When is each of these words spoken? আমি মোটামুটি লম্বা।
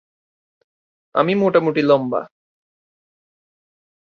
আমি 1.15 1.33
মোটামুটি 1.35 1.81
লম্বা। 1.81 2.21